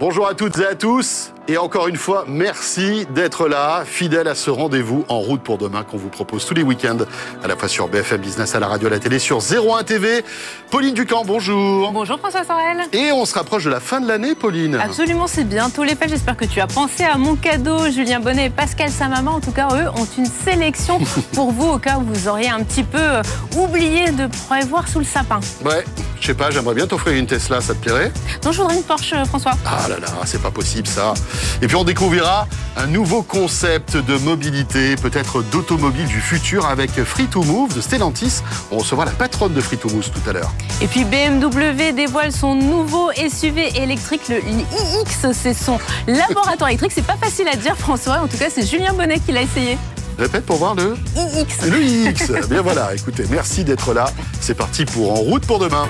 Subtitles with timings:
[0.00, 1.30] Bonjour à toutes et à tous.
[1.46, 5.82] Et encore une fois, merci d'être là, fidèle à ce rendez-vous en route pour demain
[5.82, 6.98] qu'on vous propose tous les week-ends,
[7.42, 10.24] à la fois sur BFM Business, à la radio, à la télé, sur 01 TV.
[10.70, 11.92] Pauline Ducamp, bonjour.
[11.92, 12.82] Bonjour François Sorel.
[12.94, 14.76] Et on se rapproche de la fin de l'année, Pauline.
[14.76, 16.08] Absolument, c'est bientôt les fêtes.
[16.08, 17.90] J'espère que tu as pensé à mon cadeau.
[17.90, 20.98] Julien Bonnet et Pascal Samama, en tout cas, eux, ont une sélection
[21.34, 23.22] pour vous au cas où vous auriez un petit peu euh,
[23.58, 25.40] oublié de prévoir sous le sapin.
[25.64, 25.84] Ouais,
[26.20, 28.12] je sais pas, j'aimerais bien t'offrir une Tesla, ça te plairait?
[28.44, 29.54] Non, je voudrais une Porsche, euh, François.
[29.66, 31.14] Ah là là, c'est pas possible ça.
[31.62, 37.26] Et puis on découvrira un nouveau concept de mobilité, peut-être d'automobile du futur avec Free
[37.26, 38.42] to Move de Stellantis.
[38.70, 40.52] On recevra la patronne de Free to Move tout à l'heure.
[40.80, 45.32] Et puis BMW dévoile son nouveau SUV électrique, le iX.
[45.32, 46.92] C'est son laboratoire électrique.
[46.94, 48.20] C'est pas facile à dire, François.
[48.20, 49.76] En tout cas, c'est Julien Bonnet qui l'a essayé.
[50.18, 51.66] Répète pour voir le iX.
[51.66, 52.48] Le iX.
[52.48, 54.06] Bien voilà, écoutez, merci d'être là.
[54.40, 55.86] C'est parti pour En route pour demain.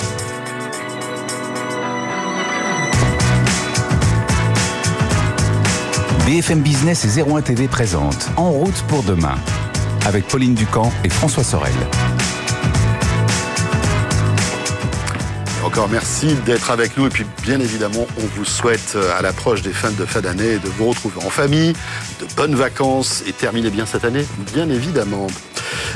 [6.30, 9.34] BFM Business et 01 TV présente En route pour demain
[10.06, 11.72] avec Pauline Ducamp et François Sorel.
[15.64, 19.62] Encore merci d'être avec nous et puis bien évidemment on vous souhaite euh, à l'approche
[19.62, 21.72] des fins de fin d'année de vous retrouver en famille,
[22.20, 24.24] de bonnes vacances et terminer bien cette année,
[24.54, 25.26] bien évidemment.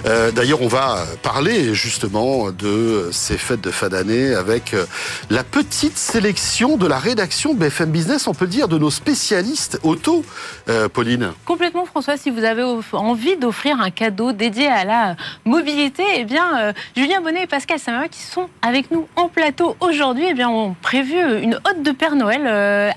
[0.07, 4.85] Euh, D'ailleurs, on va parler justement de ces fêtes de fin d'année avec euh,
[5.31, 10.25] la petite sélection de la rédaction BFM Business, on peut dire, de nos spécialistes auto,
[10.69, 11.33] euh, Pauline.
[11.45, 12.17] Complètement, François.
[12.17, 17.21] Si vous avez envie d'offrir un cadeau dédié à la mobilité, eh bien, euh, Julien
[17.21, 21.15] Bonnet et Pascal Samama, qui sont avec nous en plateau aujourd'hui, eh bien, ont prévu
[21.43, 22.47] une hotte de Père Noël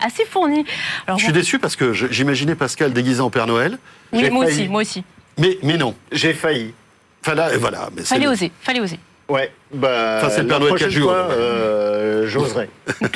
[0.05, 0.65] assez fournie.
[1.05, 3.77] Alors, Je suis bon, déçu parce que j'imaginais Pascal déguisé en Père Noël,
[4.13, 4.55] oui, moi failli.
[4.61, 5.03] aussi, moi aussi.
[5.37, 5.95] Mais, mais non.
[6.11, 6.73] J'ai failli.
[7.23, 7.89] Enfin là, et voilà.
[7.95, 8.99] Mais Fallait le- oser, fallait oser.
[9.29, 10.19] Ouais, bah.
[10.19, 11.11] Enfin, c'est le Père Noël qui ouais.
[11.13, 12.69] euh, j'oserai.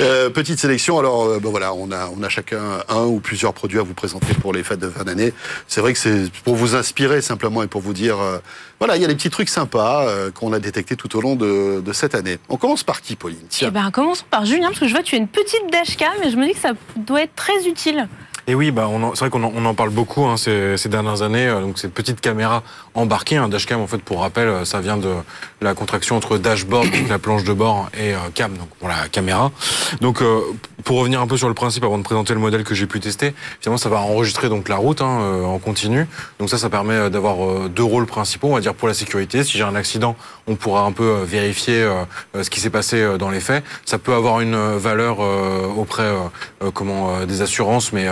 [0.00, 0.98] Euh, petite sélection.
[0.98, 3.94] Alors, euh, ben voilà, on a, on a chacun un ou plusieurs produits à vous
[3.94, 5.32] présenter pour les fêtes de fin d'année.
[5.68, 8.38] C'est vrai que c'est pour vous inspirer simplement et pour vous dire, euh,
[8.80, 11.36] voilà, il y a des petits trucs sympas euh, qu'on a détectés tout au long
[11.36, 12.38] de, de cette année.
[12.48, 13.38] On commence par qui, Pauline?
[13.44, 13.70] Eh Tiens.
[13.70, 16.30] ben, commençons par Julien, parce que je vois que tu as une petite dashcam, mais
[16.32, 18.08] je me dis que ça doit être très utile.
[18.46, 21.48] Et oui, bah, c'est vrai qu'on en, parle beaucoup hein, ces, ces dernières années.
[21.48, 22.62] euh, Donc, ces petites caméras
[22.94, 25.12] embarquées, un dashcam, en fait, pour rappel, euh, ça vient de
[25.60, 29.08] la contraction entre dashboard, donc la planche de bord, et euh, cam, donc pour la
[29.10, 29.50] caméra.
[30.00, 30.40] Donc, euh,
[30.84, 33.00] pour revenir un peu sur le principe, avant de présenter le modèle que j'ai pu
[33.00, 36.06] tester, finalement, ça va enregistrer donc la route hein, en continu.
[36.38, 39.44] Donc ça, ça permet d'avoir deux rôles principaux, on va dire pour la sécurité.
[39.44, 40.14] Si j'ai un accident,
[40.46, 41.88] on pourra un peu vérifier
[42.34, 43.64] ce qui s'est passé dans les faits.
[43.86, 45.20] Ça peut avoir une valeur
[45.78, 46.12] auprès
[46.74, 48.08] comment des assurances, mais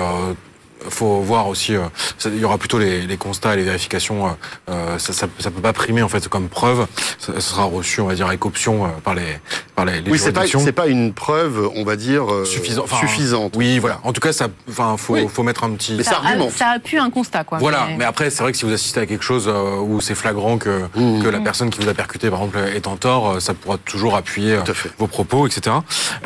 [0.88, 1.81] faut voir aussi, euh,
[2.19, 4.26] ça- il y aura plutôt les, les constats et les vérifications.
[4.26, 4.31] euh,
[4.70, 6.87] euh, ça, ça, ça peut pas primer en fait comme preuve.
[7.19, 9.22] Ça, ça sera reçu, on va dire, avec option euh, par les
[9.75, 12.82] par les, les Oui, c'est pas, c'est pas une preuve, on va dire, euh, Suffisant-
[12.84, 13.54] enfin, suffisante.
[13.56, 14.00] Oui, voilà.
[14.04, 15.26] En tout cas, ça, enfin, faut, Oui.
[15.32, 15.94] faut mettre un petit.
[15.97, 17.59] Mais ça a, ça a pu un constat, quoi.
[17.59, 20.00] Voilà, Mais- mais après, c'est vrai que si vous assistez à quelque chose euh, où
[20.00, 21.22] c'est flagrant que, Mmh.
[21.22, 24.15] que la personne qui vous a percuté, par exemple, est en tort, ça pourra toujours
[24.16, 24.91] appuyer Tout à fait.
[24.98, 25.76] vos propos, etc.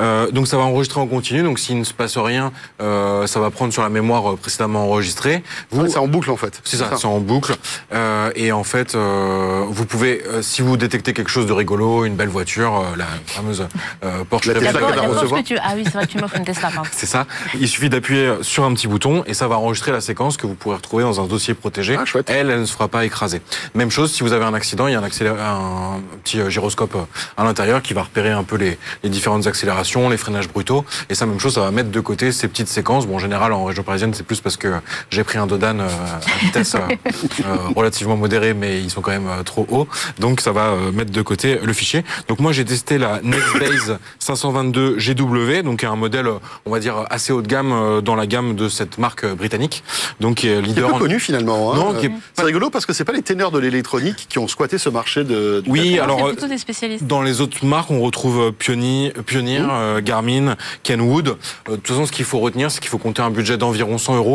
[0.00, 3.40] Euh, donc ça va enregistrer en continu, donc s'il ne se passe rien, euh, ça
[3.40, 5.42] va prendre sur la mémoire euh, précédemment enregistrée.
[5.72, 6.60] Vous, Ouais, c'est en boucle, en fait.
[6.62, 7.56] c'est ça, c'est en boucle.
[7.92, 12.04] Euh, et en fait, euh, vous pouvez, euh, si vous détectez quelque chose de rigolo,
[12.04, 13.66] une belle voiture, euh, la fameuse
[14.04, 15.58] euh, Porsche La La, Tesla va la que tu...
[15.58, 17.26] Ah oui, c'est vrai que tu m'offres une Tesla, c'est ça.
[17.60, 20.54] Il suffit d'appuyer sur un petit bouton et ça va enregistrer la séquence que vous
[20.54, 21.96] pourrez retrouver dans un dossier protégé.
[22.00, 22.30] Ah, chouette.
[22.30, 23.40] Elle, elle ne se fera pas écraser.
[23.74, 26.96] Même chose, si vous avez un accident, il y a un, accélé- un petit gyroscope
[27.36, 30.84] à l'intérieur qui va repérer un peu les, les différentes accélérations, les freinages brutaux.
[31.10, 33.06] Et ça, même chose, ça va mettre de côté ces petites séquences.
[33.08, 34.68] Bon, en général, en région parisienne, c'est plus parce que
[35.10, 36.78] j'ai pris un Dodan euh, à vitesse euh,
[37.44, 39.86] euh, relativement modérée, mais ils sont quand même trop hauts.
[40.18, 42.04] Donc, ça va mettre de côté le fichier.
[42.28, 46.28] Donc, moi, j'ai testé la Nextbase 522 GW, donc un modèle,
[46.64, 49.82] on va dire, assez haut de gamme dans la gamme de cette marque britannique.
[50.20, 51.72] Donc, qui est Qui est leader peu en- connu finalement.
[51.72, 51.76] hein.
[51.76, 54.48] Non, qui est C'est rigolo parce que c'est pas les ténors de l'électronique qui ont
[54.48, 55.60] squatté ce marché de.
[55.60, 56.00] du Oui, papier.
[56.00, 57.06] alors c'est plutôt des spécialistes.
[57.06, 60.00] dans les autres marques, on retrouve Pioneer, Pioneer Mmh.
[60.00, 61.36] Garmin, Kenwood.
[61.68, 64.16] De toute façon, ce qu'il faut retenir, c'est qu'il faut compter un budget d'environ 100
[64.16, 64.25] euros.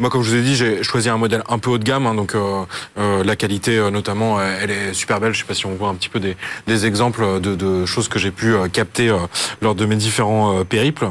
[0.00, 2.06] Moi, comme je vous ai dit, j'ai choisi un modèle un peu haut de gamme,
[2.06, 2.64] hein, donc euh,
[2.98, 5.32] euh, la qualité, euh, notamment, elle est super belle.
[5.32, 8.30] Je sais pas si on voit un petit peu des, exemples de, choses que j'ai
[8.30, 9.14] pu capter
[9.62, 11.10] lors de mes différents périples.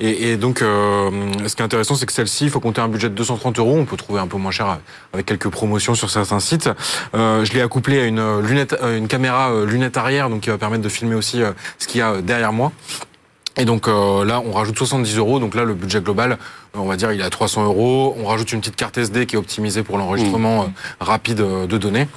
[0.00, 3.14] Et, donc, ce qui est intéressant, c'est que celle-ci, il faut compter un budget de
[3.14, 3.76] 230 euros.
[3.78, 4.78] On peut trouver un peu moins cher
[5.12, 6.68] avec quelques promotions sur certains sites.
[7.14, 8.20] Je l'ai accouplé à une
[8.82, 11.40] euh, une caméra lunette arrière, donc qui va permettre de filmer aussi
[11.78, 12.72] ce qu'il y a derrière moi.
[13.56, 15.38] Et donc euh, là, on rajoute 70 euros.
[15.38, 16.36] Donc là, le budget global, euh,
[16.74, 18.16] on va dire, il est à 300 euros.
[18.18, 20.66] On rajoute une petite carte SD qui est optimisée pour l'enregistrement euh,
[21.00, 22.08] rapide de données.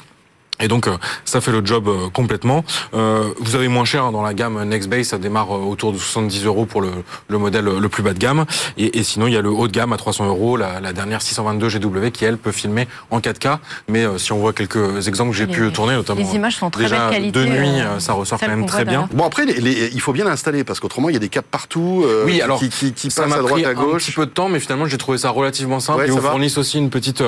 [0.60, 2.64] Et donc euh, ça fait le job euh, complètement.
[2.94, 5.98] Euh, vous avez moins cher hein, dans la gamme Nextbase, ça démarre euh, autour de
[5.98, 6.90] 70 euros pour le,
[7.28, 8.46] le modèle le plus bas de gamme.
[8.78, 10.94] Et, et sinon il y a le haut de gamme à 300 euros, la, la
[10.94, 13.58] dernière 622 GW qui elle peut filmer en 4K.
[13.88, 16.56] Mais euh, si on voit quelques exemples que j'ai Les- pu tourner, notamment les images
[16.58, 19.08] sont très déjà qualité, de nuit, euh, ça ressort quand même très bien.
[19.14, 21.48] Bon après, les- les- il faut bien l'installer parce qu'autrement il y a des câbles
[21.52, 23.74] partout euh, Oui, alors, qui, qui, qui Ça passent m'a à droite pris à un
[23.74, 24.06] gauche.
[24.06, 26.00] petit peu de temps, mais finalement j'ai trouvé ça relativement simple.
[26.00, 26.32] Ouais, et va.
[26.32, 27.22] fournissent aussi une petite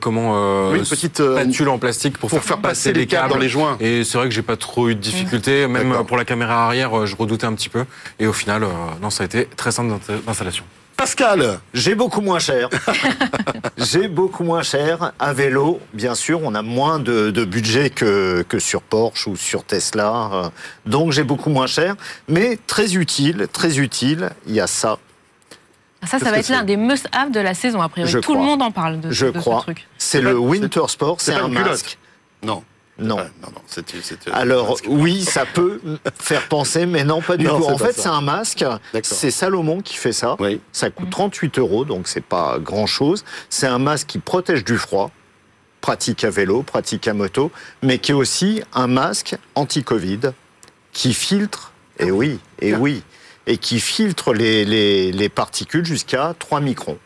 [0.00, 3.30] comment euh, Oui, une petite, euh, spatule en plastique pour, pour faire passer les câbles
[3.30, 3.76] dans les joints.
[3.80, 6.98] Et c'est vrai que j'ai pas trop eu de difficultés, même pour la caméra arrière,
[6.98, 7.84] euh, je redoutais un petit peu.
[8.18, 8.68] Et au final, euh,
[9.02, 10.64] non, ça a été très simple d'insta- d'installation.
[10.96, 12.68] Pascal, J'ai beaucoup moins cher.
[13.78, 15.12] J'ai beaucoup moins cher.
[15.18, 19.34] À vélo, bien sûr, on a moins de, de budget que, que sur Porsche ou
[19.36, 20.30] sur Tesla.
[20.32, 20.48] euh,
[20.84, 21.96] Donc j'ai beaucoup moins cher.
[22.28, 24.30] Mais très utile, très utile.
[24.46, 24.98] Il y a ça.
[26.02, 28.10] Ah, Ça, ça va être l'un des must-have de la saison, a priori.
[28.10, 29.60] Je Tout le monde en parle de, Je de crois.
[29.60, 29.86] ce truc.
[29.98, 31.16] C'est le Winter Sport.
[31.20, 31.98] c'est un masque.
[32.42, 32.62] Non.
[32.98, 33.16] Non.
[33.18, 35.80] Ah, non, non, Alors oui, ça peut
[36.18, 37.64] faire penser, mais non, pas du Non, tout.
[37.64, 38.64] En fait, c'est un masque.
[39.02, 40.36] C'est Salomon qui fait ça.
[40.38, 40.60] Oui.
[40.72, 43.24] Ça coûte 38 euros, donc c'est pas grand chose.
[43.48, 45.10] C'est un masque qui protège du froid,
[45.80, 47.50] pratique à vélo, pratique à moto,
[47.82, 50.32] mais qui est aussi un masque anti-Covid
[50.92, 53.02] qui filtre, et oui, et oui,
[53.46, 56.98] et qui filtre les, les, les particules jusqu'à 3 microns.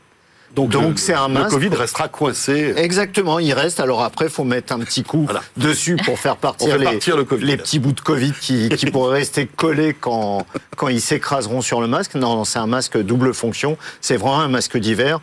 [0.55, 1.51] Donc, Donc, le- c'est un Le masque.
[1.51, 2.75] Covid restera coincé.
[2.77, 3.81] Exactement, il reste.
[3.81, 5.43] Alors après, faut mettre un petit coup Voilà.
[5.57, 7.45] dessus pour faire partir, les, partir le Covid.
[7.45, 10.47] les petits bouts de Covid qui, qui pourraient rester collés quand,
[10.77, 12.15] quand ils s'écraseront sur le masque.
[12.15, 13.77] Non, non, c'est un masque double fonction.
[14.01, 15.19] C'est vraiment un masque d'hiver.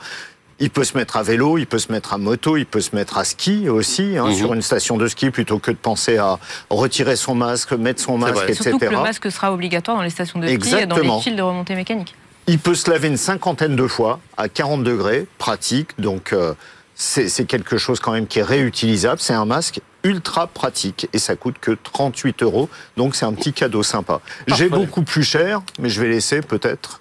[0.63, 2.95] Il peut se mettre à vélo, il peut se mettre à moto, il peut se
[2.95, 4.33] mettre à ski aussi, hein, Mhm.
[4.35, 6.37] sur une station de ski, plutôt que de penser à
[6.69, 8.63] retirer son masque, mettre son masque, etc.
[8.69, 11.35] Surtout que le masque sera obligatoire dans les stations de ski et dans les fils
[11.35, 12.13] de remontée mécanique.
[12.51, 15.97] Il peut se laver une cinquantaine de fois à 40 degrés, pratique.
[15.99, 16.53] Donc euh,
[16.95, 19.21] c'est quelque chose quand même qui est réutilisable.
[19.21, 22.67] C'est un masque ultra pratique et ça coûte que 38 euros.
[22.97, 24.19] Donc c'est un petit cadeau sympa.
[24.47, 26.99] J'ai beaucoup plus cher, mais je vais laisser peut-être.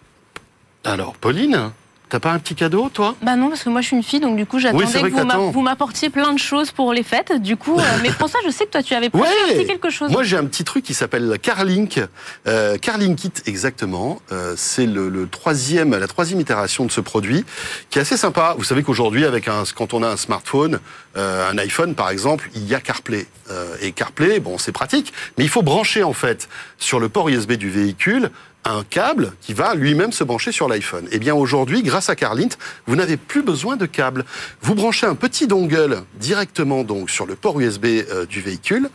[0.85, 1.73] Alors, Pauline,
[2.11, 4.21] t'as pas un petit cadeau, toi Bah non, parce que moi je suis une fille,
[4.21, 7.41] donc du coup j'attendais que que vous m'apportiez plein de choses pour les fêtes.
[7.41, 9.57] Du coup, euh, mais François, je sais que toi tu avais prévu Ouais.
[9.57, 10.11] aussi quelque chose.
[10.11, 12.01] Moi, j'ai un petit truc qui s'appelle Carlink.
[12.47, 14.21] Euh, Carlink Kit, exactement.
[14.33, 17.45] Euh, c'est le, le troisième, la troisième itération de ce produit,
[17.91, 18.55] qui est assez sympa.
[18.59, 20.81] Vous savez qu'aujourd'hui, avec un, quand on a un smartphone,
[21.17, 23.27] euh, un iPhone par exemple, il y a CarPlay.
[23.51, 26.49] Euh, et CarPlay, bon, c'est pratique, mais il faut brancher en fait
[26.79, 28.31] sur le port USB du véhicule
[28.65, 31.07] un câble qui va lui-même se brancher sur l'iPhone.
[31.12, 32.49] Eh bien aujourd'hui, grâce à Carlint,
[32.87, 34.25] vous n'avez plus besoin de câble.
[34.62, 38.91] Vous branchez un petit dongle directement donc sur le port USB euh, du véhicule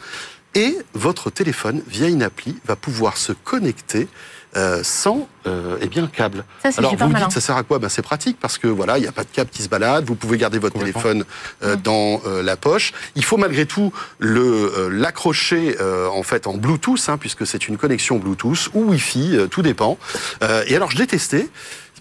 [0.54, 4.08] et votre téléphone, via une appli, va pouvoir se connecter
[4.56, 6.44] euh, sans euh, eh bien câble.
[6.64, 7.80] Ça, c'est Alors vous me dites ça sert à quoi?
[7.80, 10.06] Ben, c'est pratique parce que voilà il n'y a pas de câble qui se balade.
[10.06, 11.26] Vous pouvez garder votre téléphone
[11.64, 12.94] euh, dans euh, la poche.
[13.16, 17.68] Il faut malgré tout le euh, l'accrocher euh, en fait en Bluetooth hein, puisque c'est
[17.68, 19.98] une connexion Bluetooth ou Wi-Fi, euh, tout dépend.
[20.44, 21.50] Euh, et alors je l'ai testé.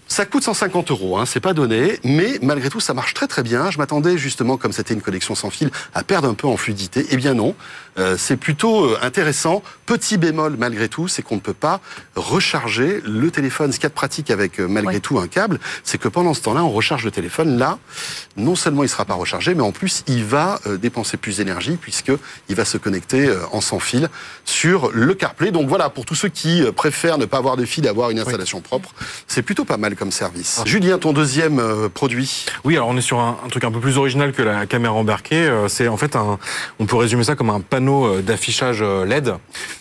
[0.07, 3.41] Ça coûte 150 euros, hein, c'est pas donné, mais malgré tout, ça marche très très
[3.41, 3.71] bien.
[3.71, 7.05] Je m'attendais justement, comme c'était une connexion sans fil, à perdre un peu en fluidité.
[7.09, 7.55] Eh bien non,
[7.97, 9.63] Euh, c'est plutôt euh, intéressant.
[9.85, 11.79] Petit bémol malgré tout, c'est qu'on ne peut pas
[12.17, 13.71] recharger le téléphone.
[13.71, 14.99] Ce qu'il y a de pratique avec euh, malgré Ouais.
[14.99, 17.57] tout un câble, c'est que pendant ce temps-là, on recharge le téléphone.
[17.57, 17.77] Là,
[18.35, 21.77] non seulement il sera pas rechargé, mais en plus, il va euh, dépenser plus d'énergie
[21.79, 22.11] puisque
[22.49, 24.09] il va se connecter en sans fil
[24.43, 25.51] sur le CarPlay.
[25.51, 28.19] Donc voilà, pour tous ceux qui préfèrent ne pas avoir de fil et avoir une
[28.19, 28.93] installation propre,
[29.27, 30.61] c'est plutôt pas mal comme service.
[30.65, 32.45] Julien, ton deuxième euh, produit?
[32.63, 34.93] Oui, alors on est sur un, un truc un peu plus original que la caméra
[34.93, 35.35] embarquée.
[35.47, 36.37] Euh, C'est en fait un,
[36.79, 39.33] on peut résumer ça comme un panneau euh, d'affichage LED.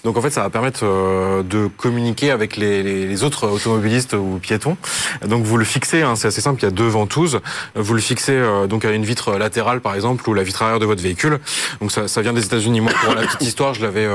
[0.04, 4.76] Donc en fait, ça va permettre de communiquer avec les, les- autres automobilistes ou piétons.
[5.26, 6.60] Donc vous le fixez, hein, c'est assez simple.
[6.60, 7.40] Il y a deux ventouses.
[7.74, 10.86] Vous le fixez donc à une vitre latérale par exemple ou la vitre arrière de
[10.86, 11.38] votre véhicule.
[11.80, 12.80] Donc ça, ça vient des États-Unis.
[12.80, 14.08] Moi, pour la petite histoire, je l'avais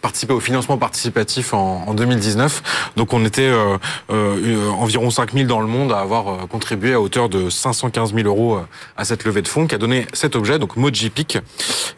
[0.00, 2.92] participé au financement participatif en, en 2019.
[2.96, 3.76] Donc on était euh,
[4.10, 8.26] euh, environ 5000 dans le monde à avoir euh, contribué à hauteur de 515 000
[8.26, 8.66] euros euh,
[8.96, 11.38] à cette levée de fonds qui a donné cet objet, donc Mojipic.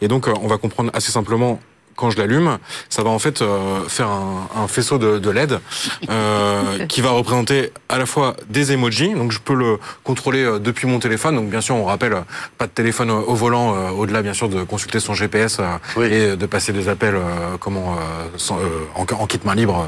[0.01, 1.59] Et donc euh, on va comprendre assez simplement
[1.97, 2.57] quand je l'allume,
[2.89, 5.59] ça va en fait euh, faire un, un faisceau de, de LED
[6.09, 10.59] euh, qui va représenter à la fois des emojis, donc je peux le contrôler euh,
[10.59, 11.35] depuis mon téléphone.
[11.35, 12.15] Donc bien sûr, on rappelle
[12.57, 15.65] pas de téléphone au volant, euh, au-delà bien sûr de consulter son GPS euh,
[15.97, 16.05] Oui.
[16.05, 18.61] et de passer des appels euh, comment euh, sans- euh,
[18.95, 19.87] en, en kit main libre,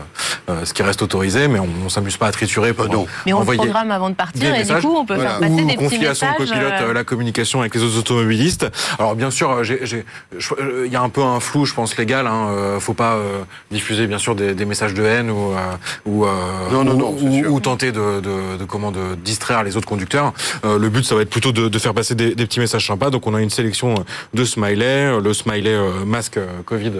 [0.50, 3.06] euh, ce qui reste autorisé, mais on, on s'amuse pas à triturer pour Euh, non.
[3.26, 4.82] Mais on le envoyer programme avant de partir et messages.
[4.82, 5.32] du coup on peut Voilà.
[5.32, 6.48] faire passer ou des petits confier à son messages.
[6.50, 8.66] copilote la communication avec les autres automobilistes.
[8.98, 10.06] Alors bien sûr, j'ai- j'ai-
[10.38, 12.26] je- il y a un peu un flou, je pense légale.
[12.28, 15.58] Hein, euh, faut pas euh, diffuser bien sûr des, des messages de haine ou euh,
[16.06, 16.26] ou,
[16.72, 17.54] Non, non, ou- non, c'est ou- sûr.
[17.54, 20.34] ou tenter de, de, de comment de distraire les autres conducteurs.
[20.64, 23.10] Le but, ça va être plutôt de, de faire passer des, des petits messages sympas.
[23.12, 23.94] Donc, on a une sélection
[24.34, 26.94] de smileys, le smiley masque Covid.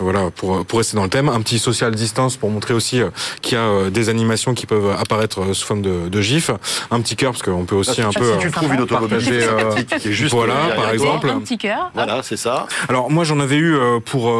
[0.00, 1.28] Voilà, pour, pour rester dans le thème.
[1.28, 3.10] Un petit social distance pour montrer aussi euh,
[3.42, 6.50] qu'il y a euh, des animations qui peuvent apparaître euh, sous forme de, de gif.
[6.90, 8.32] Un petit cœur, parce qu'on peut aussi Là, un si peu...
[8.38, 8.86] tu euh, trouves une
[10.06, 11.28] est juste voilà, par exemple.
[11.30, 11.90] Un petit cœur.
[11.94, 12.66] Voilà, c'est ça.
[12.88, 14.32] Alors moi j'en avais eu pour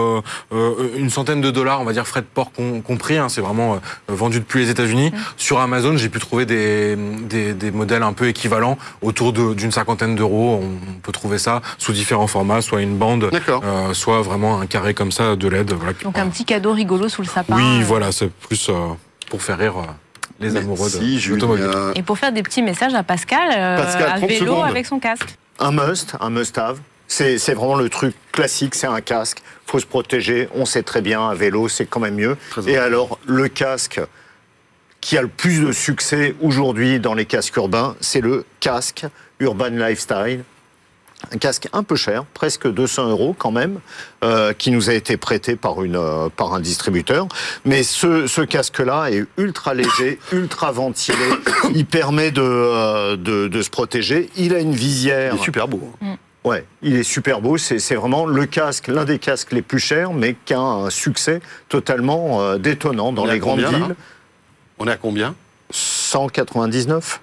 [0.96, 3.16] une centaine de dollars, on va dire frais de port com- compris.
[3.18, 5.12] hein, c'est vraiment vendu depuis les États-Unis.
[5.36, 9.72] Sur Amazon, j'ai pu trouver des, des, des modèles un peu équivalents autour de- d'une
[9.72, 10.60] cinquantaine d'euros.
[10.62, 13.62] On, peut trouver ça sous différents formats, soit une bande, D'accord.
[13.64, 15.74] euh, soit vraiment un carré comme ça de.
[15.74, 15.92] Voilà.
[16.02, 17.56] Donc un petit cadeau rigolo sous le sapin.
[17.56, 18.88] Oui, Euh, voilà, c'est plus euh,
[19.30, 19.82] pour faire rire euh,
[20.40, 21.70] les amoureux de Merci, l'automobile.
[21.94, 24.64] Et pour faire des petits messages à Pascal, euh, Pascal, à 30 vélo secondes.
[24.68, 25.36] avec son casque.
[25.58, 26.78] Un must, un must-have.
[27.06, 29.42] C'est c'est vraiment le truc classique, c'est un casque.
[29.66, 30.48] faut se protéger.
[30.54, 32.36] On sait très bien, à vélo, c'est quand même mieux.
[32.50, 34.00] Très Et alors, le casque
[35.00, 39.04] qui a le plus de succès aujourd'hui dans les casques urbains, c'est le casque
[39.38, 40.44] Urban Lifestyle.
[41.32, 43.80] Un casque un peu cher, presque 200 euros quand même,
[44.22, 47.26] euh, qui nous a été prêté par, une, euh, par un distributeur.
[47.64, 51.16] Mais ce, ce casque-là est ultra léger, ultra ventilé.
[51.74, 54.28] Il permet de, euh, de, de se protéger.
[54.36, 55.34] Il a une visière.
[55.34, 55.90] Il est super beau.
[56.02, 56.16] hein.
[56.44, 57.56] Ouais, il est super beau.
[57.56, 61.40] C'est vraiment le casque, l'un des casques les plus chers, mais qui a un succès
[61.70, 63.96] totalement détonnant dans les grandes combien, villes.
[64.78, 65.34] On est à combien?
[65.70, 67.20] 199.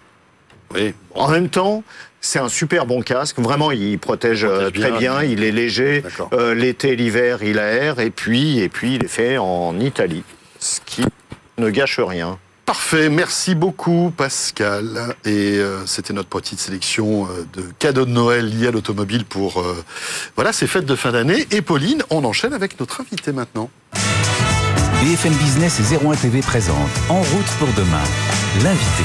[0.74, 0.93] Oui.
[1.13, 1.84] En même temps,
[2.22, 3.40] c'est un super bon casque.
[3.40, 5.20] Vraiment, il protège, euh, protège très bien.
[5.20, 5.24] bien.
[5.24, 6.04] Il est léger.
[6.34, 8.00] Euh, L'été, l'hiver, il aère.
[8.00, 10.24] Et puis, et puis, il est fait en Italie,
[10.60, 11.04] ce qui
[11.58, 12.38] ne gâche rien.
[12.72, 15.16] Parfait, merci beaucoup Pascal.
[15.25, 19.60] Et euh, c'était notre petite sélection euh, de cadeaux de Noël liés à l'automobile pour
[19.60, 19.84] euh,
[20.38, 21.46] voilà ces fêtes de fin d'année.
[21.51, 23.70] Et Pauline, on enchaîne avec notre invité maintenant.
[25.04, 28.04] BFM Business et 01 TV présente En route pour demain,
[28.63, 29.04] l'invité.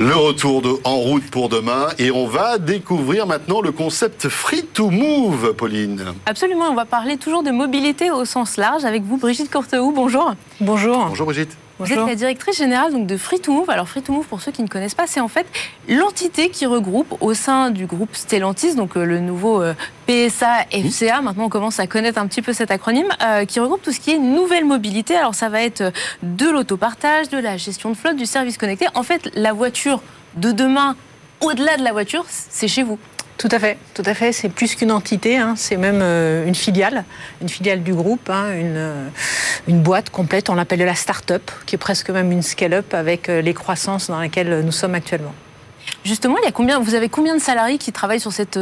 [0.00, 4.62] Le retour de En route pour demain et on va découvrir maintenant le concept Free
[4.62, 6.14] to Move, Pauline.
[6.24, 9.90] Absolument, on va parler toujours de mobilité au sens large avec vous, Brigitte Courtehoux.
[9.90, 10.34] Bonjour.
[10.60, 11.06] Bonjour.
[11.06, 11.56] Bonjour Brigitte.
[11.78, 13.70] Vous êtes la directrice générale donc, de Free to Move.
[13.70, 15.46] Alors Free to Move, pour ceux qui ne connaissent pas, c'est en fait
[15.88, 19.74] l'entité qui regroupe au sein du groupe Stellantis, donc euh, le nouveau euh,
[20.06, 21.20] PSA FCA.
[21.22, 24.00] Maintenant, on commence à connaître un petit peu cet acronyme, euh, qui regroupe tout ce
[24.00, 25.16] qui est nouvelle mobilité.
[25.16, 25.92] Alors ça va être
[26.22, 28.86] de l'autopartage, de la gestion de flotte, du service connecté.
[28.94, 30.02] En fait, la voiture
[30.36, 30.96] de demain,
[31.40, 32.98] au-delà de la voiture, c'est chez vous.
[33.38, 34.32] Tout à fait, tout à fait.
[34.32, 37.04] C'est plus qu'une entité, hein, c'est même euh, une filiale,
[37.40, 39.08] une filiale du groupe, hein, une, euh,
[39.68, 40.50] une boîte complète.
[40.50, 44.20] On l'appelle la start-up, qui est presque même une scale-up avec euh, les croissances dans
[44.20, 45.32] lesquelles nous sommes actuellement.
[46.04, 48.58] Justement, il y a combien, vous avez combien de salariés qui travaillent sur cette,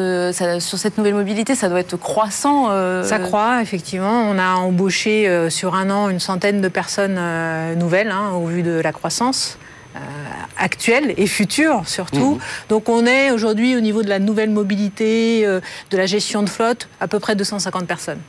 [0.61, 1.55] sur cette nouvelle mobilité?
[1.55, 2.67] Ça doit être croissant.
[2.71, 4.29] euh, Ça croît, effectivement.
[4.31, 8.47] On a embauché euh, sur un an une centaine de personnes euh, nouvelles, hein, au
[8.47, 9.59] vu de la croissance.
[9.97, 12.35] Euh, actuelle et future surtout.
[12.35, 12.41] Mhm.
[12.69, 15.61] Donc on est aujourd'hui au niveau de la nouvelle mobilité, euh,
[15.91, 18.21] de la gestion de flotte, à peu près 250 personnes.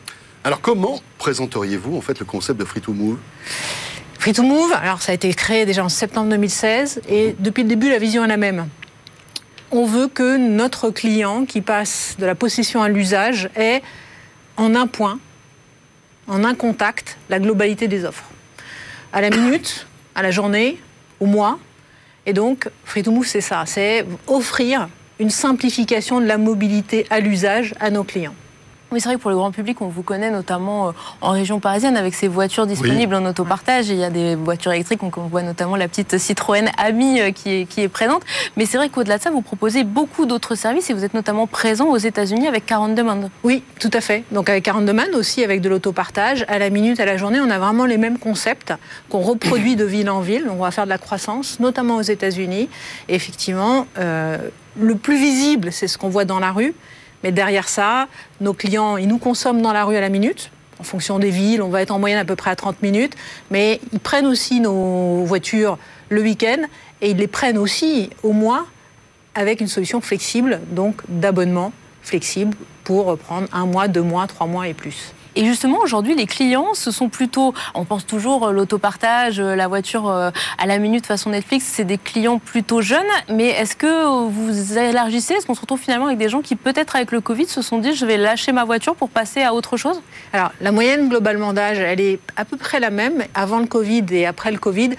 [0.43, 3.17] Alors comment présenteriez-vous en fait le concept de Free to Move?
[4.19, 7.69] Free to Move, alors ça a été créé déjà en septembre 2016 et depuis le
[7.69, 8.67] début la vision est la même.
[9.71, 13.81] On veut que notre client qui passe de la possession à l'usage ait
[14.55, 15.19] en un point,
[16.27, 18.23] en un contact, la globalité des offres.
[19.11, 20.79] À la minute, à la journée,
[21.19, 21.59] au mois.
[22.25, 27.19] Et donc, Free to Move, c'est ça, c'est offrir une simplification de la mobilité à
[27.19, 28.35] l'usage à nos clients.
[28.89, 31.59] Oui, c'est vrai que pour le grand public, on vous connaît notamment euh, en région
[31.59, 33.89] parisienne avec ces voitures disponibles en autopartage.
[33.89, 37.31] Et il y a des voitures électriques, on voit notamment la petite Citroën Ami euh,
[37.31, 38.23] qui est, qui est présente.
[38.55, 41.47] Mais c'est vrai qu'au-delà de ça, vous proposez beaucoup d'autres services et vous êtes notamment
[41.47, 43.29] présent aux États-Unis avec 40 demandes.
[43.43, 44.23] Oui, tout à fait.
[44.31, 47.49] Donc avec 42 man aussi, avec de l'autopartage, à la minute, à la journée, on
[47.49, 48.73] a vraiment les mêmes concepts
[49.09, 50.45] qu'on reproduit de ville en ville.
[50.45, 52.69] Donc on va faire de la croissance, notamment aux États-Unis.
[53.09, 54.37] Et effectivement, euh,
[54.79, 56.73] le plus visible, c'est ce qu'on voit dans la rue.
[57.23, 58.07] Mais derrière ça,
[58.41, 60.51] nos clients, ils nous consomment dans la rue à la minute.
[60.79, 63.15] En fonction des villes, on va être en moyenne à peu près à 30 minutes.
[63.49, 65.77] Mais ils prennent aussi nos voitures
[66.09, 66.63] le week-end
[67.01, 68.65] et ils les prennent aussi au mois
[69.33, 71.71] avec une solution flexible, donc d'abonnement
[72.01, 75.13] flexible pour prendre un mois, deux mois, trois mois et plus.
[75.37, 79.67] Et justement, aujourd'hui, les clients, ce sont plutôt, on pense toujours euh, l'autopartage, euh, la
[79.67, 83.05] voiture euh, à la minute façon Netflix, c'est des clients plutôt jeunes.
[83.29, 85.35] Mais est-ce que vous élargissez?
[85.35, 87.77] Est-ce qu'on se retrouve finalement avec des gens qui, peut-être avec le Covid, se sont
[87.77, 90.01] dit je vais lâcher ma voiture pour passer à autre chose?
[90.33, 94.05] Alors, la moyenne globalement d'âge, elle est à peu près la même avant le Covid
[94.09, 94.89] et après le Covid,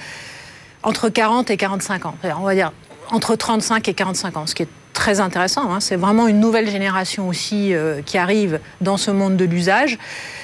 [0.84, 2.14] entre 40 et 45 ans.
[2.38, 2.70] On va dire
[3.10, 5.72] entre 35 et 45 ans, ce qui est très intéressant.
[5.72, 5.78] Hein.
[5.80, 9.96] C'est vraiment une nouvelle génération aussi euh, qui arrive dans ce monde de l'usage.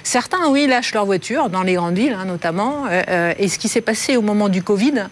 [0.05, 2.87] Certains, oui, lâchent leur voiture, dans les grandes villes hein, notamment.
[2.87, 5.07] Euh, euh, et ce qui s'est passé au moment du Covid,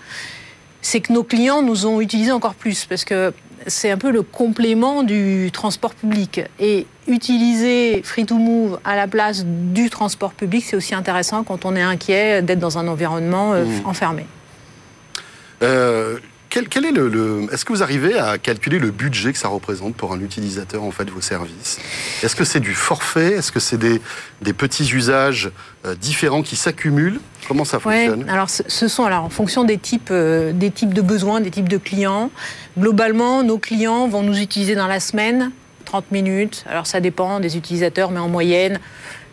[0.81, 3.35] c'est que nos clients nous ont utilisé encore plus parce que
[3.67, 6.41] c'est un peu le complément du transport public.
[6.61, 11.65] Et utiliser Free to Move à la place du transport public, c'est aussi intéressant quand
[11.65, 13.87] on est inquiet d'être dans un environnement Mmh.
[13.87, 14.27] enfermé.
[15.63, 16.19] Euh,
[16.53, 19.49] quel, quel est le, le- Est-ce que vous arrivez à calculer le budget que ça
[19.49, 21.79] représente pour un utilisateur en fait de vos services?
[22.23, 23.33] Est-ce que c'est du forfait?
[23.33, 24.03] Est-ce que c'est des,
[24.43, 25.51] des petits usages
[25.87, 27.21] euh, différents qui s'accumulent?
[27.49, 28.29] Comment ça Ouais, fonctionne?
[28.29, 31.51] alors ce ce sont alors en fonction des types, euh, des types de besoins, des
[31.51, 32.31] types de clients.
[32.79, 35.51] Globalement, nos clients vont nous utiliser dans la semaine
[35.87, 36.65] 30 minutes.
[36.69, 38.79] Alors ça dépend des utilisateurs, mais en moyenne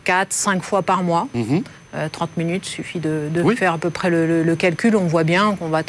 [0.09, 1.27] 4, 5 fois par mois.
[1.35, 1.61] Mhm.
[1.95, 3.55] Euh, 30 minutes, suffit de, de Oui.
[3.55, 4.95] faire à peu près le, le- le calcul.
[4.95, 5.81] On voit bien qu'on va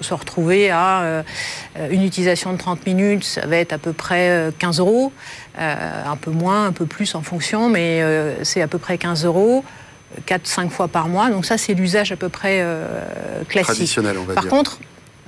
[0.00, 1.22] se retrouver à euh,
[1.90, 5.12] une utilisation de 30 minutes, ça va être à peu près euh, 15 euros,
[5.60, 5.74] Euh,
[6.12, 8.02] un peu moins, un peu plus en fonction, mais
[8.44, 9.62] c'est à peu près 15 euros,
[10.26, 11.28] 4-5 fois par mois.
[11.30, 12.64] Donc ça, c'est l'usage à peu près
[13.48, 13.74] classique.
[13.74, 14.50] Traditionnel, on va Par dire.
[14.50, 14.78] contre,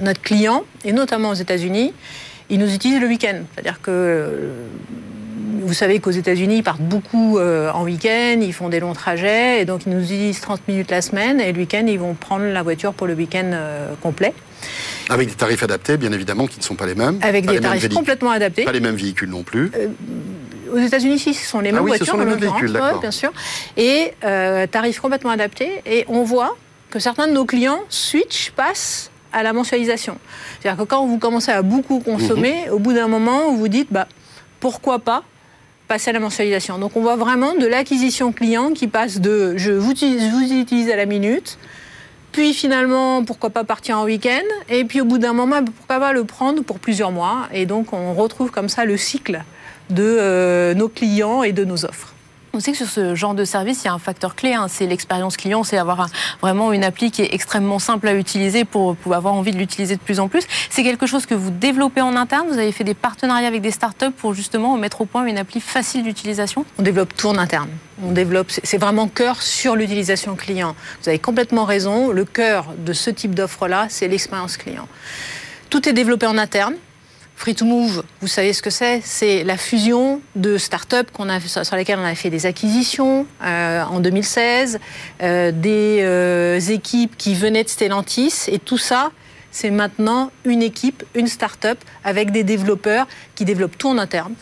[0.01, 1.93] notre client, et notamment aux États-Unis,
[2.51, 3.39] il nous utilise le week-end.
[3.55, 4.51] C'est-à-dire que
[5.65, 9.61] vous savez qu'aux États-Unis, ils partent beaucoup euh, en week-end, ils font des longs trajets,
[9.61, 12.45] et donc ils nous utilisent 30 minutes la semaine, et le week-end, ils vont prendre
[12.45, 14.35] la voiture pour le week-end euh, complet,
[15.09, 17.19] Avec des tarifs adaptés, bien évidemment, qui ne sont pas les mêmes.
[17.23, 18.65] avec des tarifs complètement adaptés.
[18.65, 19.71] Pas les mêmes véhicules non plus.
[20.73, 22.71] Aux États-Unis, si, ce sont les Ah mêmes oui, ce voitures, sont les mêmes véhicules,
[22.71, 23.01] ouais, d'accord.
[23.01, 23.31] bien sûr,
[23.77, 26.57] et euh, tarifs complètement adaptés, et on voit
[26.91, 30.19] que certains de nos clients switch, passent à la mensualisation.
[30.61, 32.73] C'est-à-dire que quand vous commencez à beaucoup consommer, Mhm.
[32.75, 34.07] au bout d'un moment, vous vous dites, bah,
[34.61, 35.23] pourquoi pas
[35.93, 36.79] passer à la mensualisation.
[36.79, 41.05] Donc on voit vraiment de l'acquisition client qui passe de je vous, utilise- à la
[41.05, 41.59] minute,
[42.33, 46.15] puis finalement, pourquoi pas partir en week-end, et puis au bout d'un moment, pourquoi pas
[46.15, 47.41] le prendre pour plusieurs mois.
[47.53, 49.43] Et donc on retrouve comme ça le cycle
[49.91, 52.12] de euh, nos clients et de nos offres.
[52.55, 54.67] On sait que sur ce genre de service, il y a un facteur clé, hein,
[54.69, 56.09] c'est l'expérience client, c'est avoir
[56.43, 59.97] vraiment une appli qui est extrêmement simple à utiliser pour, pour avoir envie de l'utiliser
[59.97, 60.43] de plus en plus.
[60.69, 63.71] C'est quelque chose que vous développez en interne, vous avez fait des partenariats avec des
[63.71, 66.67] startups pour justement mettre au point une appli facile d'utilisation?
[66.79, 67.71] On développe tout en interne.
[68.05, 70.75] On développe, c'est c'est vraiment cœur sur l'utilisation client.
[71.03, 72.11] Vous avez complètement raison.
[72.11, 74.89] Le cœur de ce type d'offre-là, c'est l'expérience client.
[75.69, 76.75] Tout est développé en interne.
[77.43, 79.01] Free to Move, vous savez ce que c'est?
[79.03, 83.83] C'est la fusion de startups qu'on a, sur lesquelles on a fait des acquisitions euh,
[83.83, 84.79] en 2016,
[85.25, 89.11] euh, des euh, équipes qui venaient de Stellantis, et tout ça,
[89.51, 94.35] c'est maintenant une équipe, une start-up avec des développeurs qui développent tout en interne.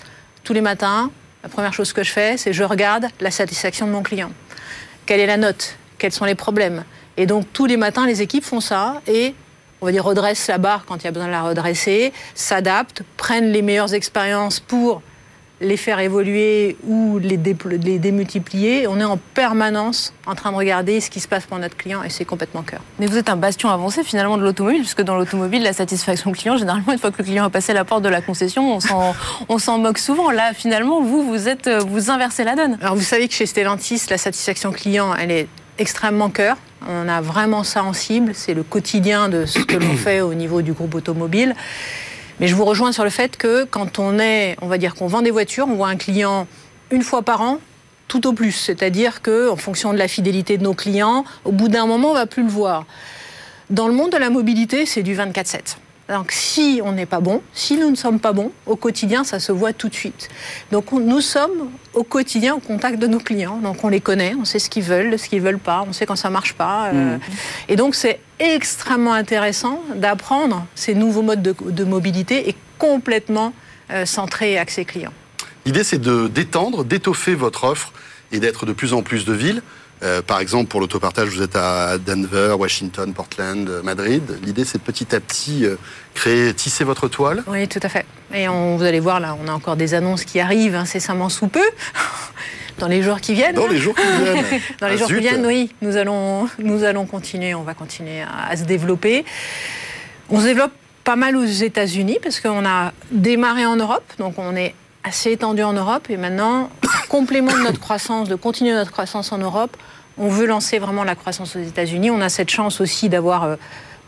[0.45, 1.11] Tous les matins,
[1.43, 4.31] la première chose que je fais, c'est je regarde la satisfaction de mon client.
[5.07, 5.79] Quelle est la note?
[5.97, 6.85] Quels sont les problèmes?
[7.17, 9.35] Et donc tous les matins, les équipes font ça et
[9.81, 13.03] on va dire redressent la barre quand il y a besoin de la redresser, s'adaptent,
[13.17, 15.03] prennent les meilleures expériences pour
[15.61, 18.87] les faire évoluer ou les, démultiplier.
[18.87, 22.03] On est en permanence en train de regarder ce qui se passe pour notre client
[22.03, 22.81] et c'est complètement cœur.
[22.99, 26.57] Mais vous êtes un bastion avancé finalement de l'automobile, puisque dans l'automobile, la satisfaction client,
[26.57, 28.79] généralement, une fois que le client a passé la porte de la concession,
[29.49, 30.31] on s'en, moque souvent.
[30.31, 32.79] Là, finalement, vous, vous êtes, euh, vous inversez la donne.
[32.81, 36.57] Alors vous savez que chez Stellantis, la satisfaction client, elle est extrêmement cœur.
[36.89, 38.33] On a vraiment ça en cible.
[38.35, 41.55] C'est le quotidien de ce que l'on fait au niveau du groupe automobile.
[42.41, 45.07] Mais je vous rejoins sur le fait que quand on est, on va dire qu'on
[45.07, 46.47] vend des voitures, on voit un client
[46.91, 47.59] une fois par an,
[48.09, 48.53] tout au plus.
[48.53, 52.15] C'est-à-dire que, en fonction de la fidélité de nos clients, au bout d'un moment, on
[52.15, 52.87] va plus le voir.
[53.69, 55.77] Dans le monde de la mobilité, c'est du 24/7.
[56.11, 59.39] Donc si on n'est pas bon, si nous ne sommes pas bons, au quotidien, ça
[59.39, 60.29] se voit tout de suite.
[60.73, 63.59] Donc on- nous sommes au quotidien au contact de nos clients.
[63.59, 66.07] Donc on les connaît, on sait ce qu'ils veulent, ce qu'ils veulent pas, on sait
[66.07, 66.89] quand ça marche pas.
[66.89, 67.17] euh,
[67.69, 73.53] Et donc c'est extrêmement intéressant d'apprendre ces nouveaux modes de, de mobilité et complètement
[73.93, 75.13] euh, centrés et axés clients.
[75.67, 77.93] L'idée, c'est de d'étendre, d'étoffer votre offre
[78.33, 79.63] et d'être de plus en plus de villes.
[80.03, 84.23] Euh, par exemple, pour l'autopartage, vous êtes à Denver, Washington, Portland, euh, Madrid.
[84.43, 85.77] L'idée, c'est de petit à petit euh,
[86.15, 87.43] créer, tisser votre toile.
[87.47, 88.07] Oui, tout à fait.
[88.35, 91.49] Et on, vous allez voir, là, on a encore des annonces qui arrivent incessamment sous
[91.49, 91.65] peu,
[92.79, 93.55] dans les jours qui viennent.
[93.55, 93.71] Dans hein.
[93.71, 94.45] les jours qui viennent.
[94.81, 98.23] Dans les Ah, jours qui viennent, oui, nous allons, nous allons continuer, on va continuer
[98.23, 99.27] à, à se développer.
[100.31, 100.73] On se développe
[101.05, 105.63] pas mal aux États-Unis parce qu'on a démarré en Europe, donc on est assez étendu
[105.63, 109.77] en Europe et maintenant, en complément de notre croissance, de continuer notre croissance en Europe,
[110.19, 112.11] on veut lancer vraiment la croissance aux États-Unis.
[112.11, 113.57] On a cette chance aussi d'avoir, euh,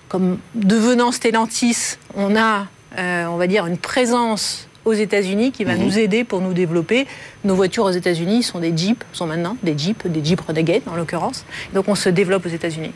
[0.08, 2.66] comme devenant Stellantis, on a,
[2.98, 7.06] euh, on va dire, une présence aux États-Unis qui va nous aider pour nous développer.
[7.44, 10.96] Nos voitures aux États-Unis sont des Jeeps, sont maintenant des Jeeps, des Jeeps Renegade en
[10.96, 11.44] l'occurrence.
[11.72, 12.92] Donc on se développe aux États-Unis.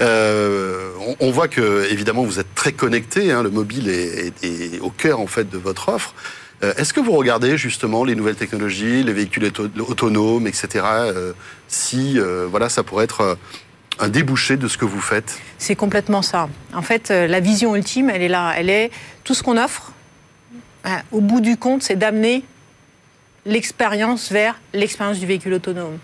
[0.00, 3.32] Euh, on, voit que évidemment vous êtes très connecté.
[3.32, 6.14] Hein, le mobile est, est, au cœur en fait de votre offre.
[6.62, 10.84] Euh, est-ce que vous regardez justement les nouvelles technologies, les véhicules autonomes, etc.
[10.84, 11.32] Euh,
[11.68, 12.18] si
[12.50, 13.38] voilà, ça pourrait être
[13.98, 15.38] un débouché de ce que vous faites?
[15.58, 16.48] C'est complètement ça.
[16.74, 18.54] En fait, la vision ultime, elle est là.
[18.56, 18.90] Elle est
[19.24, 19.92] tout ce qu'on offre.
[21.12, 22.44] Au bout du compte, c'est d'amener
[23.44, 25.98] l'expérience vers l'expérience du véhicule autonome.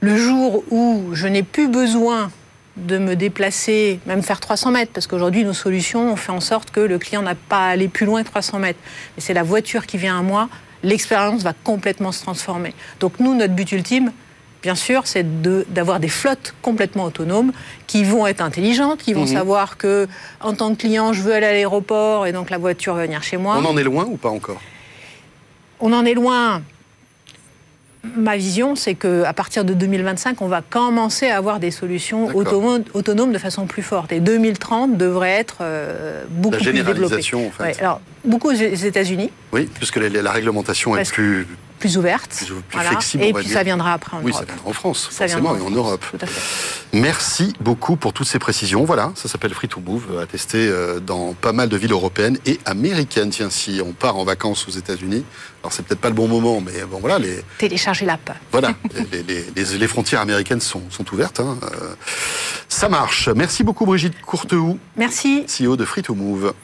[0.00, 2.30] Le jour où je n'ai plus besoin
[2.86, 6.70] de me déplacer, même faire 300 mètres, parce qu'aujourd'hui, nos solutions, ont fait en sorte
[6.70, 8.78] que le client n'a pas à aller plus loin que 300 mètres.
[9.16, 10.48] Mais c'est la voiture qui vient à moi,
[10.82, 12.74] l'expérience va complètement se transformer.
[13.00, 14.12] Donc nous, notre but ultime,
[14.62, 15.24] bien sûr, c'est
[15.72, 17.52] d'avoir des flottes complètement autonomes
[17.86, 19.28] qui vont être intelligentes, qui vont mhm.
[19.28, 20.08] savoir que,
[20.40, 23.22] en tant que client, je veux aller à l'aéroport et donc la voiture va venir
[23.22, 23.56] chez moi.
[23.58, 24.60] On en est loin ou pas encore?
[25.80, 26.62] On en est loin
[28.16, 33.32] ma vision, c'est qu'à partir de 2025, on va commencer à avoir des solutions autonomes,
[33.32, 34.12] de façon plus forte.
[34.12, 37.16] Et 2030 devrait être euh, beaucoup plus développé.
[37.34, 37.80] En fait.
[37.80, 39.30] alors, beaucoup aux États-Unis.
[39.52, 41.46] Oui, puisque la, réglementation est plus
[41.78, 42.44] plus ouverte.
[42.68, 44.46] Plus, flexible, et puis ça viendra après en oui, Europe.
[44.46, 46.04] ça viendra en France, forcément, et en Europe.
[46.92, 48.84] Merci beaucoup pour toutes ces précisions.
[48.84, 52.38] Voilà, ça s'appelle Free to Move, à tester euh, dans pas mal de villes européennes
[52.46, 53.30] et américaines.
[53.30, 55.24] Tiens, si on part en vacances aux États-Unis,
[55.62, 57.18] alors c'est peut-être pas le bon moment, mais bon voilà.
[57.18, 57.42] Les...
[57.58, 58.30] Télécharger l'app.
[58.52, 58.74] Voilà,
[59.56, 61.40] les, frontières américaines sont, ouvertes.
[61.40, 61.58] Hein.
[61.62, 61.94] Euh,
[62.68, 63.28] ça marche.
[63.28, 64.78] Merci beaucoup Brigitte Courtehoux.
[64.96, 65.46] Merci.
[65.46, 66.54] CEO de Free to Move.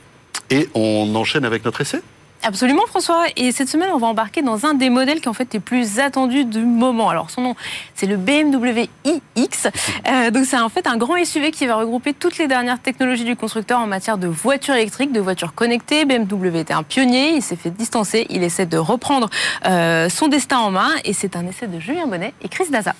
[0.50, 2.03] Et on enchaîne avec notre essai
[2.47, 3.25] Absolument François.
[3.37, 5.99] Et cette semaine, on va embarquer dans un des modèles qui en fait est plus
[5.99, 7.09] attendu du moment.
[7.09, 7.57] Alors son nom,
[7.95, 9.69] c'est le BMW iX.
[10.09, 13.25] Euh, donc c'est en fait un grand SUV qui va regrouper toutes les dernières technologies
[13.25, 16.05] du constructeur en matière de voitures électriques, de voitures connectées.
[16.05, 19.31] BMW était un pionnier, il s'est fait distancer, il essaie de reprendre
[19.65, 20.91] euh, son destin en main.
[21.05, 22.95] Et c'est un essai de Julien Bonnet et Chris Daza.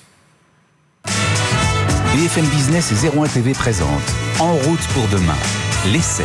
[2.15, 4.01] BFM Business et 01 TV présente
[4.39, 5.35] En route pour demain,
[5.91, 6.23] l'essai.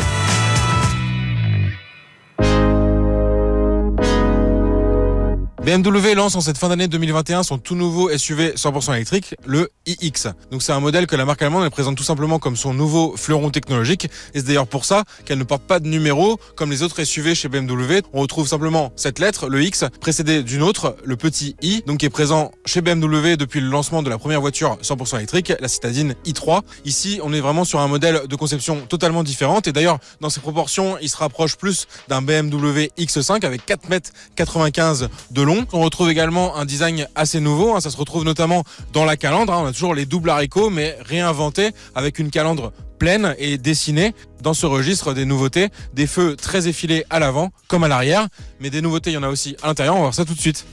[5.64, 10.28] BMW lance en cette fin d'année 2021 son tout nouveau SUV 100% électrique, le iX.
[10.50, 13.50] Donc c'est un modèle que la marque allemande présente tout simplement comme son nouveau fleuron
[13.50, 17.04] technologique et c'est d'ailleurs pour ça qu'elle ne porte pas de numéro comme les autres
[17.04, 18.00] SUV chez BMW.
[18.14, 22.06] On retrouve simplement cette lettre, le X, précédée d'une autre, le petit i, donc qui
[22.06, 26.14] est présent chez BMW depuis le lancement de la première voiture 100% électrique, la citadine
[26.24, 26.62] i3.
[26.86, 30.40] Ici, on est vraiment sur un modèle de conception totalement différente et d'ailleurs dans ses
[30.40, 36.10] proportions, il se rapproche plus d'un BMW X5 avec 4,95 m de long on retrouve
[36.10, 37.74] également un design assez nouveau.
[37.74, 37.80] Hein.
[37.80, 39.52] ça se retrouve notamment dans la calandre.
[39.52, 39.62] Hein.
[39.64, 44.54] on a toujours les doubles haricots, mais réinventés avec une calandre pleine et dessinée dans
[44.54, 48.28] ce registre des nouveautés, des feux très effilés à l'avant comme à l'arrière,
[48.60, 50.34] mais des nouveautés il y en a aussi à l'intérieur, on va voir ça tout
[50.34, 50.66] de suite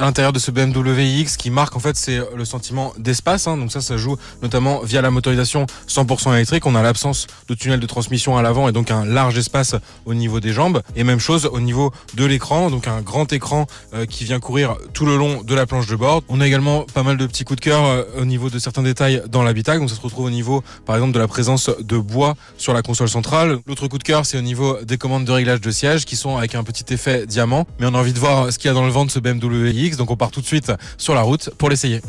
[0.00, 3.46] à l'intérieur de ce BMW iX qui marque en fait c'est le sentiment d'espace.
[3.46, 3.58] Hein.
[3.58, 6.64] donc ça, ça joue notamment via la motorisation 100% électrique.
[6.64, 9.74] On a l'absence de tunnel de transmission à l'avant et donc un large espace
[10.06, 10.80] au niveau des jambes.
[10.96, 14.76] Et même chose au niveau de l'écran, donc un grand écran euh, qui vient courir
[14.94, 16.22] tout le long de la planche de bord.
[16.30, 18.82] On a également pas mal de petits coups de cœur euh, au niveau de certains
[18.82, 19.80] détails dans l'habitacle.
[19.80, 22.80] Donc ça se retrouve au niveau par exemple de la présence de bois sur la
[22.80, 23.58] console centrale.
[23.66, 26.38] L'autre coup de cœur c'est au niveau des commandes de réglage de siège qui sont
[26.38, 27.66] avec un petit effet diamant.
[27.78, 29.18] Mais on a envie de voir ce qu'il y a dans le vent de ce
[29.18, 32.00] BMW donc on part tout de suite sur la route pour l'essayer.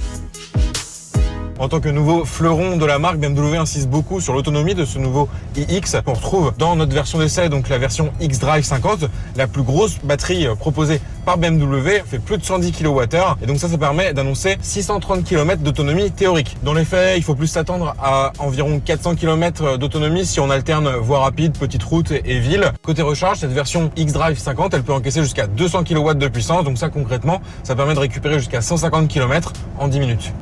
[1.61, 4.97] En tant que nouveau fleuron de la marque, BMW insiste beaucoup sur l'autonomie de ce
[4.97, 9.05] nouveau iX qu'on retrouve dans notre version d'essai, donc la version X-Drive 50.
[9.35, 13.69] La plus grosse batterie proposée par BMW fait plus de 110 kWh et donc ça,
[13.69, 16.57] ça permet d'annoncer 630 km d'autonomie théorique.
[16.63, 20.89] Dans les faits, il faut plus s'attendre à environ 400 km d'autonomie si on alterne
[20.95, 22.71] voie rapide, petite route et ville.
[22.81, 26.79] Côté recharge, cette version X-Drive 50, elle peut encaisser jusqu'à 200 kW de puissance, donc
[26.79, 30.33] ça concrètement, ça permet de récupérer jusqu'à 150 km en 10 minutes.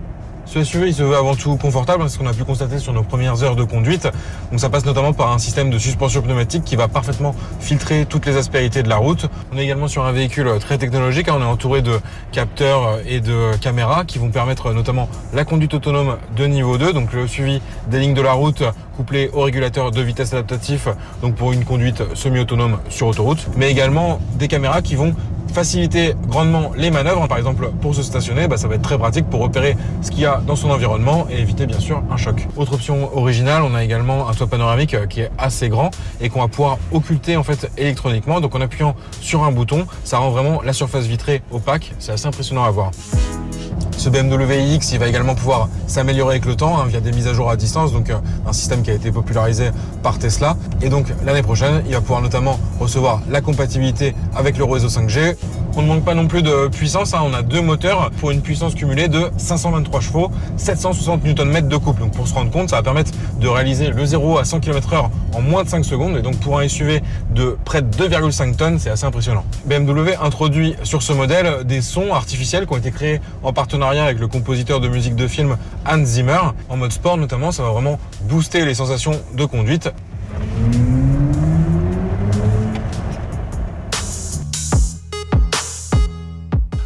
[0.51, 2.91] Ce SUV, il se veut avant tout confortable, c'est ce qu'on a pu constater sur
[2.91, 4.07] nos premières heures de conduite.
[4.49, 8.25] Donc ça passe notamment par un système de suspension pneumatique qui va parfaitement filtrer toutes
[8.25, 9.27] les aspérités de la route.
[9.53, 11.35] On est également sur un véhicule très technologique, hein.
[11.37, 11.99] on est entouré de
[12.31, 17.13] capteurs et de caméras qui vont permettre notamment la conduite autonome de niveau 2, donc
[17.13, 18.63] le suivi des lignes de la route
[18.97, 20.87] couplé au régulateur de vitesse adaptatif,
[21.21, 25.13] donc pour une conduite semi-autonome sur autoroute, mais également des caméras qui vont
[25.53, 27.27] faciliter grandement les manœuvres.
[27.27, 30.21] Par exemple, pour se stationner, bah, ça va être très pratique pour repérer ce qu'il
[30.21, 32.47] y a dans son environnement et éviter bien sûr un choc.
[32.55, 36.29] Autre option originale, on a également un toit panoramique euh, qui est assez grand et
[36.29, 38.39] qu'on va pouvoir occulter en fait électroniquement.
[38.39, 41.93] Donc en appuyant sur un bouton, ça rend vraiment la surface vitrée opaque.
[41.99, 42.91] C'est assez impressionnant à voir.
[43.99, 47.27] Ce BMW iX, il va également pouvoir s'améliorer avec le temps hein, via des mises
[47.27, 48.15] à jour à distance, donc euh,
[48.47, 50.55] un système qui a été popularisé par Tesla.
[50.81, 55.35] Et donc l'année prochaine, il va pouvoir notamment recevoir la compatibilité avec le réseau 5G,
[55.75, 57.13] On ne manque pas non plus de puissance.
[57.13, 57.21] hein.
[57.23, 62.01] On a deux moteurs pour une puissance cumulée de 523 chevaux, 760 Nm de couple.
[62.01, 65.09] Donc pour se rendre compte, ça va permettre de réaliser le 0 à 100 km/h
[65.33, 66.17] en moins de 5 secondes.
[66.17, 67.01] Et donc pour un SUV
[67.33, 69.45] de près de 2,5 tonnes, c'est assez impressionnant.
[69.65, 74.19] BMW introduit sur ce modèle des sons artificiels qui ont été créés en partenariat avec
[74.19, 75.55] le compositeur de musique de film
[75.87, 76.39] Hans Zimmer.
[76.69, 79.89] En mode sport notamment, ça va vraiment booster les sensations de conduite.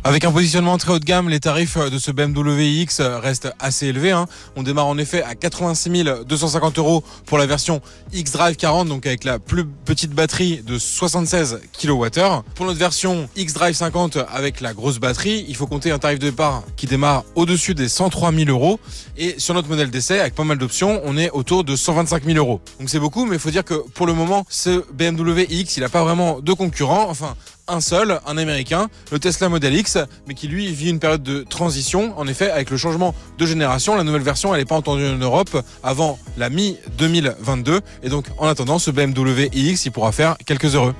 [0.06, 3.88] Avec un positionnement très haut de gamme, les tarifs de ce BMW iX restent assez
[3.88, 4.12] élevés.
[4.12, 4.26] hein.
[4.58, 9.24] On démarre en effet à 86 250 euros pour la version X-Drive 40, donc avec
[9.24, 12.42] la plus petite batterie de 76 kWh.
[12.54, 16.26] Pour notre version X-Drive 50 avec la grosse batterie, il faut compter un tarif de
[16.32, 18.82] départ qui démarre au-dessus des 103 000 euros.
[19.18, 22.38] Et sur notre modèle d'essai, avec pas mal d'options, on est autour de 125 000
[22.38, 22.60] euros.
[22.78, 25.80] Donc c'est beaucoup, mais il faut dire que pour le moment, ce BMW iX, il
[25.80, 27.06] n'a pas vraiment de concurrent.
[27.10, 27.36] Enfin,
[27.68, 29.98] un seul, un américain, le Tesla Model X,
[30.28, 32.14] mais qui lui vit une période de transition.
[32.18, 35.18] En effet, avec le changement de génération, la nouvelle version, elle n'est pas entendue en
[35.18, 37.80] Europe avant la mi-2022.
[38.04, 40.94] Et donc, en attendant, ce BMW iX, il pourra faire quelques heureux.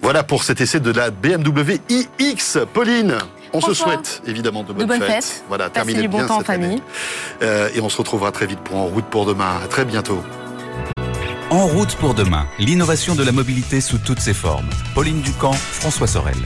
[0.00, 2.58] Voilà pour cet essai de la BMW iX.
[2.72, 3.18] Pauline,
[3.52, 5.24] on se souhaite évidemment de bonnes, bonnes fêtes.
[5.24, 5.44] fêtes.
[5.48, 6.64] Voilà, Passez terminez du bon bien temps en cette année.
[6.66, 6.82] famille.
[7.42, 9.58] Euh, et on se retrouvera très vite pour En route pour demain.
[9.62, 10.22] À très bientôt.
[11.50, 14.68] En route pour demain, l'innovation de la mobilité sous toutes ses formes.
[14.94, 16.36] Pauline Ducamp, François Sorel.